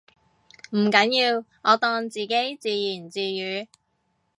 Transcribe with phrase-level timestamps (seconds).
[0.71, 3.67] 唔緊要，我當自己自言自語